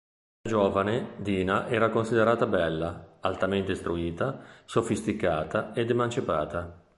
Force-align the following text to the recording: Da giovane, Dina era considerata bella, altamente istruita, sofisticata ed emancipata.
Da 0.41 0.49
giovane, 0.49 1.11
Dina 1.17 1.67
era 1.67 1.91
considerata 1.91 2.47
bella, 2.47 3.17
altamente 3.19 3.73
istruita, 3.73 4.41
sofisticata 4.65 5.75
ed 5.75 5.91
emancipata. 5.91 6.85